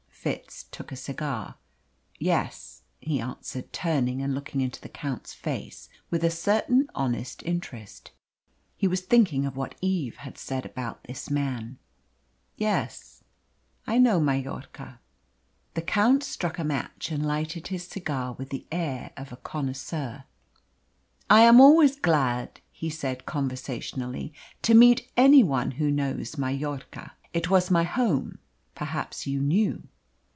[0.23, 1.55] Fitz took a cigar.
[2.19, 8.11] "Yes," he answered, turning and looking into the Count's face with a certain honest interest.
[8.77, 11.79] He was thinking of what Eve had said about this man.
[12.55, 13.23] "Yes
[13.87, 14.99] I know Mallorca."
[15.73, 20.25] The Count struck a match and lighted his cigar with the air of a connoisseur.
[21.31, 27.13] "I am always glad," he said conversationally, "to meet any one who knows Mallorca.
[27.33, 28.37] It was my home.
[28.75, 29.87] Perhaps you knew?"